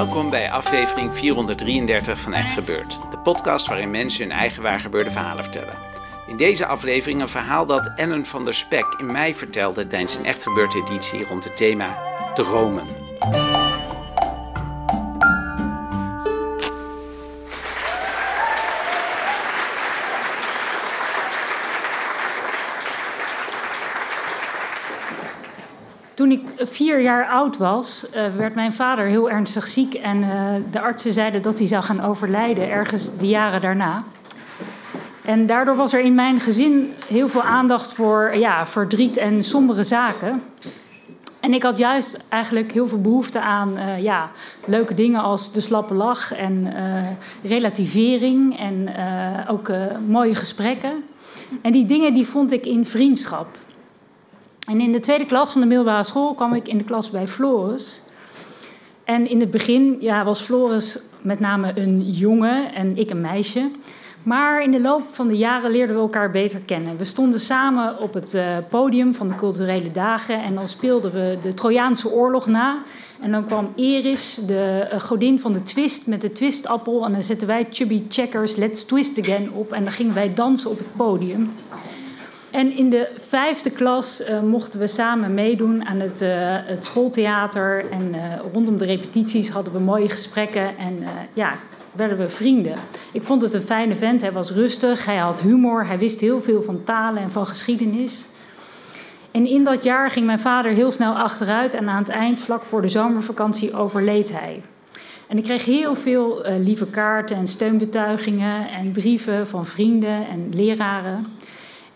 Welkom 0.00 0.30
bij 0.30 0.50
aflevering 0.50 1.14
433 1.14 2.20
van 2.20 2.32
Echt 2.32 2.52
Gebeurd. 2.52 3.00
De 3.10 3.18
podcast 3.18 3.66
waarin 3.66 3.90
mensen 3.90 4.22
hun 4.22 4.32
eigen 4.38 4.62
waargebeurde 4.62 5.10
verhalen 5.10 5.44
vertellen. 5.44 5.74
In 6.26 6.36
deze 6.36 6.66
aflevering 6.66 7.20
een 7.20 7.28
verhaal 7.28 7.66
dat 7.66 7.92
Ellen 7.96 8.26
van 8.26 8.44
der 8.44 8.54
Spek 8.54 8.86
in 8.98 9.12
mei 9.12 9.34
vertelde 9.34 9.86
tijdens 9.86 10.14
een 10.14 10.24
Echt 10.24 10.42
Gebeurd 10.42 10.74
editie 10.74 11.24
rond 11.24 11.44
het 11.44 11.56
thema 11.56 11.98
dromen. 12.34 12.88
Toen 26.20 26.30
ik 26.30 26.40
vier 26.56 27.00
jaar 27.00 27.26
oud 27.26 27.56
was, 27.56 28.06
uh, 28.06 28.34
werd 28.36 28.54
mijn 28.54 28.72
vader 28.72 29.06
heel 29.06 29.30
ernstig 29.30 29.66
ziek. 29.66 29.94
En 29.94 30.22
uh, 30.22 30.54
de 30.70 30.80
artsen 30.80 31.12
zeiden 31.12 31.42
dat 31.42 31.58
hij 31.58 31.66
zou 31.66 31.82
gaan 31.82 32.00
overlijden 32.00 32.70
ergens 32.70 33.16
de 33.16 33.26
jaren 33.26 33.60
daarna. 33.60 34.04
En 35.24 35.46
daardoor 35.46 35.76
was 35.76 35.92
er 35.92 36.00
in 36.00 36.14
mijn 36.14 36.40
gezin 36.40 36.92
heel 37.06 37.28
veel 37.28 37.42
aandacht 37.42 37.92
voor 37.92 38.36
ja, 38.36 38.66
verdriet 38.66 39.16
en 39.16 39.44
sombere 39.44 39.84
zaken. 39.84 40.42
En 41.40 41.54
ik 41.54 41.62
had 41.62 41.78
juist 41.78 42.24
eigenlijk 42.28 42.72
heel 42.72 42.88
veel 42.88 43.00
behoefte 43.00 43.40
aan 43.40 43.78
uh, 43.78 44.02
ja, 44.02 44.30
leuke 44.64 44.94
dingen 44.94 45.20
als 45.20 45.52
de 45.52 45.60
slappe 45.60 45.94
lach 45.94 46.34
en 46.34 46.74
relativering 47.42 48.58
en 48.58 48.88
ook 49.48 49.72
mooie 50.06 50.34
gesprekken. 50.34 51.04
En 51.62 51.72
die 51.72 51.86
dingen 51.86 52.14
die 52.14 52.26
vond 52.26 52.52
ik 52.52 52.66
in 52.66 52.86
vriendschap. 52.86 53.48
En 54.68 54.80
in 54.80 54.92
de 54.92 55.00
tweede 55.00 55.26
klas 55.26 55.52
van 55.52 55.60
de 55.60 55.66
middelbare 55.66 56.04
school 56.04 56.34
kwam 56.34 56.54
ik 56.54 56.68
in 56.68 56.78
de 56.78 56.84
klas 56.84 57.10
bij 57.10 57.28
Floris. 57.28 58.02
En 59.04 59.28
in 59.28 59.40
het 59.40 59.50
begin 59.50 59.96
ja, 60.00 60.24
was 60.24 60.40
Floris 60.40 60.98
met 61.22 61.40
name 61.40 61.72
een 61.74 62.10
jongen 62.10 62.74
en 62.74 62.96
ik 62.96 63.10
een 63.10 63.20
meisje. 63.20 63.70
Maar 64.22 64.62
in 64.62 64.70
de 64.70 64.80
loop 64.80 65.02
van 65.10 65.28
de 65.28 65.36
jaren 65.36 65.70
leerden 65.70 65.96
we 65.96 66.02
elkaar 66.02 66.30
beter 66.30 66.60
kennen. 66.66 66.96
We 66.96 67.04
stonden 67.04 67.40
samen 67.40 67.98
op 67.98 68.14
het 68.14 68.34
uh, 68.34 68.42
podium 68.68 69.14
van 69.14 69.28
de 69.28 69.34
culturele 69.34 69.90
dagen 69.90 70.42
en 70.42 70.54
dan 70.54 70.68
speelden 70.68 71.12
we 71.12 71.38
de 71.42 71.54
Trojaanse 71.54 72.10
oorlog 72.10 72.46
na. 72.46 72.82
En 73.20 73.30
dan 73.30 73.46
kwam 73.46 73.72
Eris, 73.76 74.40
de 74.46 74.88
uh, 74.92 75.00
godin 75.00 75.40
van 75.40 75.52
de 75.52 75.62
twist, 75.62 76.06
met 76.06 76.20
de 76.20 76.32
twistappel. 76.32 77.04
En 77.04 77.12
dan 77.12 77.22
zetten 77.22 77.46
wij 77.46 77.66
Chubby 77.70 78.02
Checkers, 78.08 78.56
Let's 78.56 78.84
Twist 78.84 79.20
Again 79.20 79.50
op. 79.52 79.72
En 79.72 79.84
dan 79.84 79.92
gingen 79.92 80.14
wij 80.14 80.34
dansen 80.34 80.70
op 80.70 80.78
het 80.78 80.96
podium. 80.96 81.52
En 82.60 82.76
in 82.76 82.90
de 82.90 83.08
vijfde 83.18 83.70
klas 83.70 84.20
uh, 84.20 84.40
mochten 84.40 84.80
we 84.80 84.86
samen 84.86 85.34
meedoen 85.34 85.86
aan 85.86 86.00
het, 86.00 86.22
uh, 86.22 86.28
het 86.44 86.84
schooltheater. 86.84 87.90
En 87.90 88.14
uh, 88.14 88.20
rondom 88.52 88.78
de 88.78 88.84
repetities 88.84 89.50
hadden 89.50 89.72
we 89.72 89.78
mooie 89.78 90.08
gesprekken 90.08 90.78
en 90.78 90.98
ja, 91.32 91.52
werden 91.92 92.18
we 92.18 92.28
vrienden. 92.28 92.74
Ik 93.12 93.22
vond 93.22 93.42
het 93.42 93.54
een 93.54 93.60
fijne 93.60 93.94
vent. 93.94 94.20
Hij 94.20 94.32
was 94.32 94.50
rustig, 94.50 95.04
hij 95.04 95.16
had 95.16 95.40
humor, 95.40 95.86
hij 95.86 95.98
wist 95.98 96.20
heel 96.20 96.42
veel 96.42 96.62
van 96.62 96.82
talen 96.82 97.22
en 97.22 97.30
van 97.30 97.46
geschiedenis. 97.46 98.24
En 99.30 99.46
in 99.46 99.64
dat 99.64 99.84
jaar 99.84 100.10
ging 100.10 100.26
mijn 100.26 100.40
vader 100.40 100.72
heel 100.72 100.90
snel 100.90 101.14
achteruit 101.14 101.74
en 101.74 101.88
aan 101.88 102.02
het 102.02 102.08
eind, 102.08 102.40
vlak 102.40 102.62
voor 102.62 102.82
de 102.82 102.88
zomervakantie, 102.88 103.74
overleed 103.74 104.32
hij. 104.32 104.62
En 105.26 105.38
ik 105.38 105.44
kreeg 105.44 105.64
heel 105.64 105.94
veel 105.94 106.42
lieve 106.58 106.86
kaarten 106.86 107.36
en 107.36 107.46
steunbetuigingen 107.46 108.70
en 108.70 108.92
brieven 108.92 109.48
van 109.48 109.66
vrienden 109.66 110.28
en 110.28 110.48
leraren. 110.54 111.26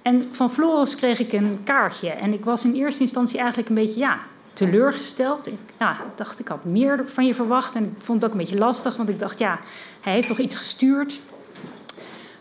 En 0.05 0.29
van 0.31 0.51
Floris 0.51 0.97
kreeg 0.97 1.19
ik 1.19 1.33
een 1.33 1.61
kaartje. 1.65 2.11
En 2.11 2.33
ik 2.33 2.45
was 2.45 2.65
in 2.65 2.75
eerste 2.75 3.03
instantie 3.03 3.39
eigenlijk 3.39 3.69
een 3.69 3.75
beetje 3.75 4.01
ja, 4.01 4.19
teleurgesteld. 4.53 5.47
Ik 5.47 5.59
ja, 5.79 5.97
dacht, 6.15 6.41
ik 6.41 6.49
had 6.49 6.65
meer 6.65 7.03
van 7.05 7.27
je 7.27 7.35
verwacht. 7.35 7.75
En 7.75 7.85
ik 7.85 8.05
vond 8.05 8.23
het 8.23 8.31
ook 8.31 8.39
een 8.39 8.45
beetje 8.45 8.59
lastig, 8.59 8.97
want 8.97 9.09
ik 9.09 9.19
dacht, 9.19 9.39
ja, 9.39 9.59
hij 10.01 10.13
heeft 10.13 10.29
toch 10.29 10.39
iets 10.39 10.57
gestuurd. 10.57 11.21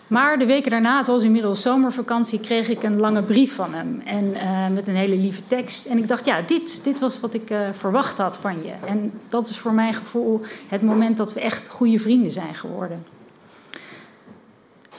Maar 0.08 0.38
de 0.38 0.46
weken 0.46 0.72
daarna, 0.72 0.98
het 0.98 1.08
was 1.08 1.24
inmiddels 1.24 1.62
zomervakantie, 1.62 2.40
kreeg 2.40 2.70
ik 2.70 2.84
een 2.84 3.00
lange 3.00 3.24
brief 3.24 3.56
van 3.56 3.74
hem. 3.74 4.02
En 4.06 4.26
uh, 4.26 4.68
met 4.68 4.88
een 4.88 4.96
hele 4.96 5.18
lieve 5.18 5.42
tekst. 5.48 5.86
En 5.86 5.98
ik 5.98 6.08
dacht, 6.08 6.26
ja, 6.26 6.42
dit, 6.42 6.84
dit 6.84 7.00
was 7.00 7.20
wat 7.20 7.34
ik 7.34 7.50
uh, 7.50 7.60
verwacht 7.72 8.18
had 8.18 8.38
van 8.38 8.64
je. 8.64 8.74
En 8.88 9.12
dat 9.30 9.50
is 9.50 9.58
voor 9.58 9.74
mijn 9.74 9.94
gevoel 9.94 10.42
het 10.68 10.82
moment 10.82 11.18
dat 11.18 11.34
we 11.34 11.40
echt 11.40 11.68
goede 11.68 12.00
vrienden 12.00 12.32
zijn 12.32 12.56
geworden. 12.56 13.06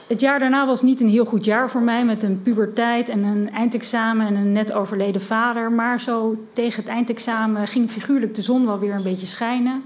Het 0.07 0.21
jaar 0.21 0.39
daarna 0.39 0.65
was 0.65 0.81
niet 0.81 1.01
een 1.01 1.09
heel 1.09 1.25
goed 1.25 1.45
jaar 1.45 1.69
voor 1.69 1.81
mij 1.81 2.05
met 2.05 2.23
een 2.23 2.41
puberteit 2.41 3.09
en 3.09 3.23
een 3.23 3.51
eindexamen 3.51 4.27
en 4.27 4.35
een 4.35 4.51
net 4.51 4.71
overleden 4.71 5.21
vader. 5.21 5.71
Maar 5.71 6.01
zo 6.01 6.35
tegen 6.53 6.79
het 6.83 6.91
eindexamen 6.91 7.67
ging 7.67 7.91
figuurlijk 7.91 8.35
de 8.35 8.41
zon 8.41 8.65
wel 8.65 8.79
weer 8.79 8.93
een 8.93 9.03
beetje 9.03 9.25
schijnen. 9.25 9.83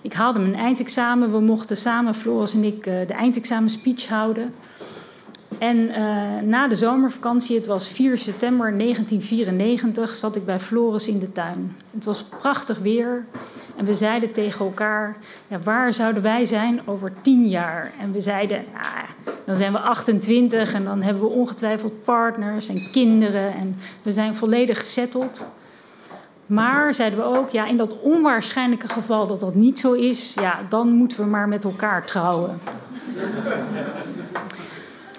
Ik 0.00 0.12
haalde 0.12 0.38
mijn 0.38 0.54
eindexamen. 0.54 1.32
We 1.32 1.40
mochten 1.40 1.76
samen, 1.76 2.14
Floris 2.14 2.52
en 2.52 2.64
ik, 2.64 2.86
eh, 2.86 3.06
de 3.06 3.12
eindexamen 3.12 3.70
speech 3.70 4.08
houden. 4.08 4.54
En 5.58 5.76
uh, 5.76 5.96
na 6.44 6.68
de 6.68 6.76
zomervakantie, 6.76 7.56
het 7.56 7.66
was 7.66 7.88
4 7.88 8.18
september 8.18 8.78
1994, 8.78 10.16
zat 10.16 10.36
ik 10.36 10.44
bij 10.44 10.60
Floris 10.60 11.08
in 11.08 11.18
de 11.18 11.32
tuin. 11.32 11.76
Het 11.94 12.04
was 12.04 12.22
prachtig 12.22 12.78
weer 12.78 13.24
en 13.76 13.84
we 13.84 13.94
zeiden 13.94 14.32
tegen 14.32 14.64
elkaar: 14.64 15.16
ja, 15.48 15.58
waar 15.58 15.94
zouden 15.94 16.22
wij 16.22 16.44
zijn 16.44 16.80
over 16.84 17.12
tien 17.20 17.48
jaar? 17.48 17.92
En 18.00 18.12
we 18.12 18.20
zeiden: 18.20 18.64
ah, 18.74 19.31
dan 19.44 19.56
zijn 19.56 19.72
we 19.72 19.78
28 19.78 20.74
en 20.74 20.84
dan 20.84 21.02
hebben 21.02 21.22
we 21.22 21.28
ongetwijfeld 21.28 22.04
partners 22.04 22.68
en 22.68 22.90
kinderen 22.92 23.54
en 23.54 23.78
we 24.02 24.12
zijn 24.12 24.34
volledig 24.34 24.78
gezetteld. 24.78 25.46
Maar 26.46 26.94
zeiden 26.94 27.18
we 27.18 27.24
ook, 27.24 27.50
ja, 27.50 27.66
in 27.66 27.76
dat 27.76 28.00
onwaarschijnlijke 28.00 28.88
geval 28.88 29.26
dat 29.26 29.40
dat 29.40 29.54
niet 29.54 29.78
zo 29.78 29.92
is, 29.92 30.34
ja, 30.34 30.58
dan 30.68 30.88
moeten 30.88 31.18
we 31.18 31.26
maar 31.26 31.48
met 31.48 31.64
elkaar 31.64 32.06
trouwen. 32.06 32.60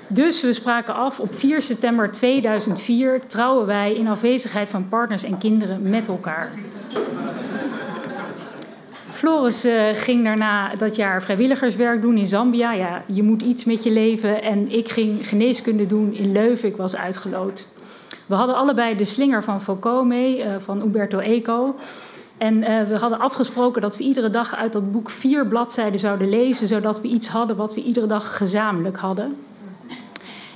Dus 0.08 0.42
we 0.42 0.54
spraken 0.54 0.96
af 0.96 1.20
op 1.20 1.36
4 1.36 1.62
september 1.62 2.12
2004 2.12 3.28
trouwen 3.28 3.66
wij 3.66 3.94
in 3.94 4.08
afwezigheid 4.08 4.70
van 4.70 4.90
partners 4.90 5.24
en 5.24 5.38
kinderen 5.38 5.82
met 5.82 6.08
elkaar. 6.08 6.52
Floris 9.24 9.66
uh, 9.66 9.90
ging 9.94 10.24
daarna 10.24 10.76
dat 10.76 10.96
jaar 10.96 11.22
vrijwilligerswerk 11.22 12.02
doen 12.02 12.18
in 12.18 12.28
Zambia. 12.28 12.74
Ja, 12.74 13.04
je 13.08 13.24
moet 13.24 13.42
iets 13.42 13.66
met 13.66 13.84
je 13.84 13.92
leven. 13.92 14.42
En 14.42 14.72
ik 14.72 14.90
ging 14.90 15.28
geneeskunde 15.28 15.88
doen 15.88 16.14
in 16.14 16.32
Leuven. 16.32 16.70
Ik 16.70 16.78
was 16.78 16.96
uitgeloot. 16.96 17.68
We 18.26 18.36
hadden 18.36 18.56
allebei 18.56 18.96
de 18.96 19.06
slinger 19.06 19.44
van 19.44 19.62
Foucault 19.62 20.06
mee, 20.06 20.38
uh, 20.38 20.56
van 20.58 20.82
Umberto 20.82 21.20
Eco. 21.20 21.76
En 22.38 22.58
uh, 22.58 22.88
we 22.88 22.98
hadden 22.98 23.20
afgesproken 23.20 23.82
dat 23.82 23.98
we 23.98 24.04
iedere 24.04 24.30
dag 24.30 24.56
uit 24.56 24.74
dat 24.74 24.92
boek 24.92 25.10
vier 25.10 25.48
bladzijden 25.48 26.00
zouden 26.00 26.30
lezen, 26.30 26.68
zodat 26.68 27.02
we 27.02 27.08
iets 27.08 27.28
hadden 27.28 27.56
wat 27.56 27.74
we 27.74 27.84
iedere 27.84 28.08
dag 28.08 28.38
gezamenlijk 28.38 28.98
hadden. 28.98 29.36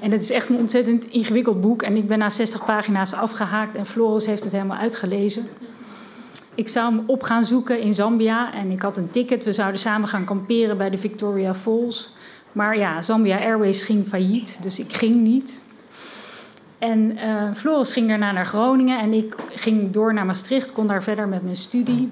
En 0.02 0.12
het 0.12 0.22
is 0.22 0.32
echt 0.32 0.50
een 0.50 0.58
ontzettend 0.58 1.06
ingewikkeld 1.06 1.62
boek. 1.62 1.82
En 1.82 1.96
ik 1.96 2.08
ben 2.08 2.20
na 2.20 2.30
60 2.30 2.66
pagina's 2.66 3.14
afgehaakt 3.14 3.76
en 3.76 3.86
Floris 3.86 4.26
heeft 4.26 4.44
het 4.44 4.54
helemaal 4.54 4.78
uitgelezen. 4.78 5.48
Ik 6.58 6.68
zou 6.68 6.96
hem 6.96 7.04
op 7.08 7.24
gaan 7.24 7.44
zoeken 7.44 7.82
in 7.82 7.94
Zambia 7.94 8.54
en 8.54 8.72
ik 8.72 8.82
had 8.82 8.98
een 8.98 9.10
ticket. 9.10 9.44
We 9.44 9.54
zouden 9.54 9.80
samen 9.80 10.08
gaan 10.08 10.26
kamperen 10.26 10.78
bij 10.78 10.90
de 10.90 10.98
Victoria 10.98 11.56
Falls. 11.56 12.10
Maar 12.52 12.78
ja, 12.78 13.02
Zambia 13.02 13.40
Airways 13.40 13.84
ging 13.84 14.08
failliet, 14.08 14.60
dus 14.62 14.80
ik 14.80 14.94
ging 14.94 15.16
niet. 15.16 15.62
En 16.78 17.18
uh, 17.18 17.54
Floris 17.54 17.92
ging 17.92 18.08
daarna 18.08 18.32
naar 18.32 18.46
Groningen 18.46 19.00
en 19.00 19.14
ik 19.14 19.36
ging 19.56 19.92
door 19.92 20.14
naar 20.14 20.26
Maastricht, 20.26 20.72
kon 20.72 20.88
daar 20.88 21.04
verder 21.04 21.28
met 21.28 21.44
mijn 21.44 21.56
studie. 21.56 22.10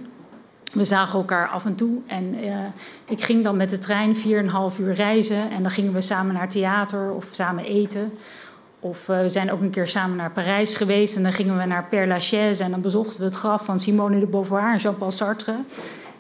We 0.74 0.83
zagen 0.83 1.19
elkaar 1.19 1.48
af 1.48 1.65
en 1.65 1.75
toe 1.75 2.01
en 2.07 2.44
uh, 2.44 2.57
ik 3.06 3.21
ging 3.24 3.44
dan 3.44 3.57
met 3.57 3.69
de 3.69 3.77
trein 3.77 4.15
4,5 4.15 4.21
uur 4.80 4.94
reizen 4.94 5.51
en 5.51 5.62
dan 5.62 5.71
gingen 5.71 5.94
we 5.94 6.01
samen 6.01 6.33
naar 6.33 6.50
theater 6.50 7.12
of 7.12 7.30
samen 7.31 7.63
eten. 7.63 8.12
Of 8.86 9.08
uh, 9.10 9.22
we 9.22 9.30
zijn 9.30 9.52
ook 9.52 9.62
een 9.62 9.70
keer 9.70 9.88
samen 9.88 10.18
naar 10.18 10.32
Parijs 10.32 10.76
geweest 10.76 11.16
en 11.16 11.24
dan 11.24 11.34
gingen 11.34 11.58
we 11.58 11.66
naar 11.66 11.86
Père 11.90 12.08
Lachaise 12.08 12.64
en 12.64 12.72
dan 12.72 12.82
bezochten 12.82 13.20
we 13.20 13.26
het 13.26 13.36
graf 13.36 13.66
van 13.66 13.80
Simone 13.80 14.20
de 14.20 14.26
Beauvoir 14.26 14.72
en 14.72 14.78
Jean-Paul 14.78 15.12
Sartre. 15.12 15.56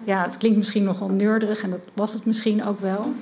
Ja, 0.03 0.23
het 0.23 0.37
klinkt 0.37 0.57
misschien 0.57 0.83
nogal 0.83 1.07
neurderig 1.07 1.63
en 1.63 1.69
dat 1.69 1.79
was 1.93 2.13
het 2.13 2.25
misschien 2.25 2.65
ook 2.65 2.79
wel. 2.79 3.13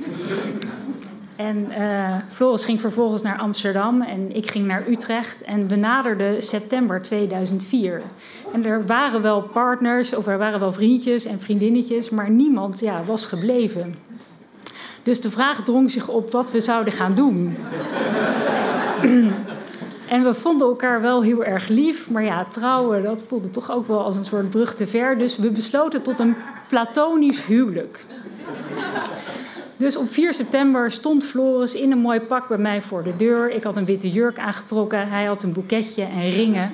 En 1.36 1.68
uh, 1.78 2.16
Floris 2.28 2.66
ging 2.66 2.81
vervolgens 2.81 3.22
naar 3.22 3.38
Amsterdam 3.38 4.01
en 4.01 4.36
ik 4.36 4.51
ging 4.51 4.66
naar 4.66 4.88
Utrecht. 4.88 5.44
En 5.44 5.68
we 5.68 5.75
naderden 5.75 6.42
september 6.42 7.01
2004. 7.01 8.01
En 8.54 8.66
er 8.66 8.86
waren 8.86 9.22
wel 9.22 9.42
partners 9.42 10.16
of 10.16 10.28
er 10.28 10.38
waren 10.38 10.60
wel 10.60 10.74
vriendjes 10.74 11.25
en 11.25 11.40
vriendinnetjes, 11.40 12.10
maar 12.10 12.30
niemand 12.30 12.80
ja, 12.80 13.04
was 13.04 13.25
gebleven. 13.25 13.95
Dus 15.04 15.22
de 15.22 15.30
vraag 15.30 15.63
drong 15.63 15.92
zich 15.92 16.07
op 16.07 16.31
wat 16.31 16.51
we 16.51 16.62
zouden 16.62 16.94
gaan 16.94 17.13
doen. 17.13 17.57
En 20.07 20.23
we 20.23 20.33
vonden 20.33 20.67
elkaar 20.67 21.01
wel 21.01 21.23
heel 21.23 21.44
erg 21.44 21.67
lief, 21.67 22.09
maar 22.09 22.23
ja, 22.23 22.45
trouwen, 22.45 23.03
dat 23.03 23.23
voelde 23.27 23.50
toch 23.50 23.71
ook 23.71 23.88
wel 23.88 24.03
als 24.03 24.15
een 24.15 24.23
soort 24.23 24.50
brug 24.50 24.75
te 24.75 24.88
ver. 24.88 25.17
Dus 25.17 25.38
we 25.38 25.50
besloten 25.50 26.01
tot 26.01 26.19
een 26.19 26.35
platonisch 26.67 27.45
huwelijk. 27.45 28.05
Dus 29.77 29.95
op 29.95 30.11
4 30.11 30.33
september 30.33 30.91
stond 30.91 31.23
Floris 31.23 31.73
in 31.73 31.91
een 31.91 31.97
mooi 31.97 32.19
pak 32.19 32.47
bij 32.47 32.57
mij 32.57 32.81
voor 32.81 33.03
de 33.03 33.15
deur. 33.15 33.51
Ik 33.51 33.63
had 33.63 33.77
een 33.77 33.85
witte 33.85 34.11
jurk 34.11 34.39
aangetrokken, 34.39 35.09
hij 35.09 35.25
had 35.25 35.44
een 35.44 35.53
boeketje 35.53 36.03
en 36.03 36.29
ringen. 36.29 36.73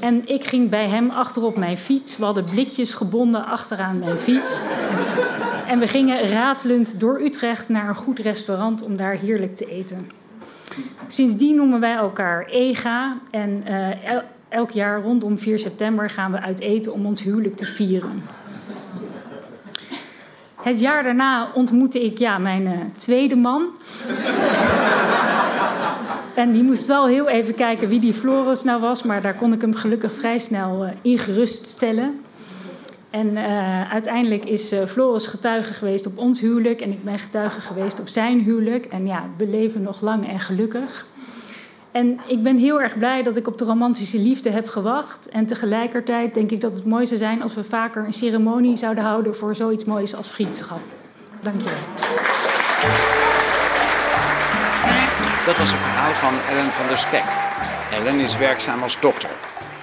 En 0.00 0.26
ik 0.26 0.44
ging 0.44 0.70
bij 0.70 0.88
hem 0.88 1.10
achterop 1.10 1.56
mijn 1.56 1.78
fiets. 1.78 2.18
We 2.18 2.24
hadden 2.24 2.44
blikjes 2.44 2.94
gebonden 2.94 3.46
achteraan 3.46 3.98
mijn 3.98 4.16
fiets. 4.16 4.58
En 5.66 5.78
we 5.78 5.88
gingen 5.88 6.28
ratelend 6.28 7.00
door 7.00 7.20
Utrecht 7.20 7.68
naar 7.68 7.88
een 7.88 7.94
goed 7.94 8.18
restaurant 8.18 8.82
om 8.82 8.96
daar 8.96 9.14
heerlijk 9.14 9.56
te 9.56 9.66
eten. 9.66 10.21
Sindsdien 11.06 11.56
noemen 11.56 11.80
wij 11.80 11.94
elkaar 11.94 12.46
EGA. 12.46 13.18
En 13.30 13.64
uh, 13.68 13.88
elk 14.48 14.70
jaar 14.70 15.02
rondom 15.02 15.38
4 15.38 15.58
september 15.58 16.10
gaan 16.10 16.32
we 16.32 16.40
uit 16.40 16.60
eten 16.60 16.92
om 16.92 17.06
ons 17.06 17.22
huwelijk 17.22 17.56
te 17.56 17.64
vieren. 17.64 18.22
Het 20.62 20.80
jaar 20.80 21.02
daarna 21.02 21.50
ontmoette 21.54 22.04
ik 22.04 22.18
ja, 22.18 22.38
mijn 22.38 22.62
uh, 22.62 22.72
tweede 22.96 23.36
man. 23.36 23.76
en 26.34 26.52
die 26.52 26.62
moest 26.62 26.86
wel 26.86 27.06
heel 27.06 27.28
even 27.28 27.54
kijken 27.54 27.88
wie 27.88 28.00
die 28.00 28.12
Floris 28.12 28.62
nou 28.62 28.80
was, 28.80 29.02
maar 29.02 29.22
daar 29.22 29.34
kon 29.34 29.52
ik 29.52 29.60
hem 29.60 29.74
gelukkig 29.74 30.12
vrij 30.12 30.38
snel 30.38 30.84
uh, 30.84 30.90
in 31.02 31.18
geruststellen. 31.18 32.21
En 33.12 33.26
uh, 33.36 33.90
uiteindelijk 33.90 34.44
is 34.44 34.72
Floris 34.86 35.26
getuige 35.26 35.72
geweest 35.72 36.06
op 36.06 36.18
ons 36.18 36.40
huwelijk 36.40 36.80
en 36.80 36.90
ik 36.90 37.04
ben 37.04 37.18
getuige 37.18 37.60
geweest 37.60 38.00
op 38.00 38.08
zijn 38.08 38.40
huwelijk. 38.40 38.84
En 38.84 39.06
ja, 39.06 39.24
we 39.36 39.46
leven 39.46 39.82
nog 39.82 40.00
lang 40.00 40.28
en 40.28 40.40
gelukkig. 40.40 41.06
En 41.90 42.20
ik 42.26 42.42
ben 42.42 42.58
heel 42.58 42.80
erg 42.80 42.98
blij 42.98 43.22
dat 43.22 43.36
ik 43.36 43.46
op 43.46 43.58
de 43.58 43.64
romantische 43.64 44.18
liefde 44.18 44.50
heb 44.50 44.68
gewacht. 44.68 45.28
En 45.28 45.46
tegelijkertijd 45.46 46.34
denk 46.34 46.50
ik 46.50 46.60
dat 46.60 46.74
het 46.74 46.84
mooi 46.84 47.06
zou 47.06 47.18
zijn 47.18 47.42
als 47.42 47.54
we 47.54 47.64
vaker 47.64 48.04
een 48.04 48.12
ceremonie 48.12 48.76
zouden 48.76 49.04
houden 49.04 49.36
voor 49.36 49.54
zoiets 49.54 49.84
moois 49.84 50.14
als 50.14 50.30
vriendschap. 50.30 50.80
Dank 51.40 51.60
je. 51.60 51.70
Dat 55.46 55.58
was 55.58 55.72
een 55.72 55.78
verhaal 55.78 56.12
van 56.12 56.34
Ellen 56.50 56.70
van 56.70 56.86
der 56.86 56.98
Spek. 56.98 57.24
Ellen 57.90 58.20
is 58.20 58.36
werkzaam 58.36 58.82
als 58.82 59.00
dokter. 59.00 59.30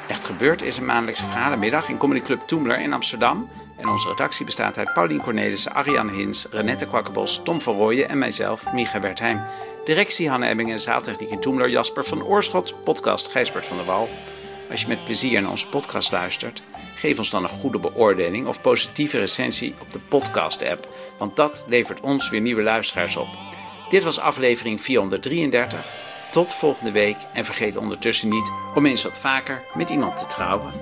Echt 0.10 0.26
gebeurd 0.26 0.62
is 0.62 0.78
een 0.78 0.86
maandelijkse 0.86 1.26
verhalenmiddag 1.26 1.90
in 1.90 1.98
Comedy 1.98 2.22
Club 2.22 2.42
Toemler 2.46 2.80
in 2.80 2.94
Amsterdam. 2.94 3.50
En 3.78 3.90
onze 3.90 4.10
redactie 4.10 4.46
bestaat 4.46 4.78
uit 4.78 4.94
Paulien 4.94 5.22
Cornelissen, 5.22 5.74
Ariane 5.74 6.12
Hins, 6.12 6.48
Renette 6.52 6.86
Kwakkenbos, 6.86 7.42
Tom 7.44 7.62
van 7.62 7.76
Rooyen 7.76 8.10
en 8.10 8.18
mijzelf, 8.18 8.72
Micha 8.74 9.00
Wertheim. 9.00 9.42
Directie 9.86 10.30
Hanne 10.30 10.48
Ebbingen, 10.48 10.80
zaaltechniek 10.80 11.30
in 11.30 11.40
Toemler, 11.40 11.70
Jasper 11.70 12.06
van 12.06 12.24
Oorschot, 12.24 12.84
podcast 12.84 13.28
Gijsbert 13.28 13.66
van 13.66 13.78
der 13.78 13.86
Wal. 13.86 14.10
Als 14.70 14.82
je 14.82 14.88
met 14.88 15.04
plezier 15.04 15.42
naar 15.42 15.52
onze 15.52 15.70
podcast 15.70 16.12
luistert, 16.12 16.62
geef 16.96 17.18
ons 17.18 17.30
dan 17.30 17.44
een 17.44 17.50
goede 17.50 17.80
beoordeling 17.80 18.48
of 18.48 18.62
positieve 18.62 19.20
recensie 19.20 19.76
op 19.82 19.92
de 19.92 20.00
podcast-app, 20.00 20.88
want 21.18 21.36
dat 21.36 21.66
levert 21.68 22.00
ons 22.00 22.30
weer 22.30 22.42
nieuwe 22.42 22.62
luisteraars 22.62 23.16
op. 23.16 23.28
Dit 23.90 24.04
was 24.04 24.20
aflevering 24.20 24.82
433. 24.82 26.09
Tot 26.32 26.54
volgende 26.54 26.92
week 26.92 27.18
en 27.34 27.46
vergeet 27.46 27.76
ondertussen 27.76 28.30
niet 28.30 28.52
om 28.76 28.86
eens 28.86 29.04
wat 29.04 29.20
vaker 29.20 29.62
met 29.74 29.90
iemand 29.90 30.18
te 30.18 30.26
trouwen. 30.28 30.74